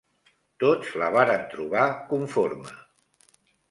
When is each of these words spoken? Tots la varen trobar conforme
Tots 0.63 0.95
la 1.03 1.11
varen 1.17 1.45
trobar 1.53 1.87
conforme 2.11 2.77